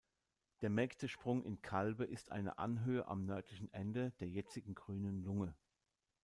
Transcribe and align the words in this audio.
Der 0.61 0.71
Mägdesprung 0.71 1.43
in 1.43 1.61
Calbe 1.61 2.05
ist 2.05 2.31
eine 2.31 2.57
Anhöhe 2.57 3.07
am 3.07 3.27
nördlichen 3.27 3.71
Ende 3.71 4.13
der 4.19 4.29
jetzigen 4.29 4.73
„Grünen 4.73 5.21
Lunge“. 5.21 5.53